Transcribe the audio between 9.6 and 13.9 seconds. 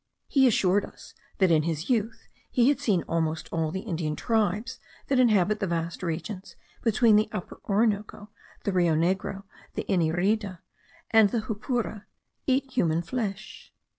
the Inirida, and the Jupura, eat human flesh.